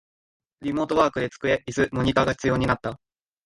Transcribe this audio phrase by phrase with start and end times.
[0.61, 2.99] リモートワークで机、イス、モニタが必要になった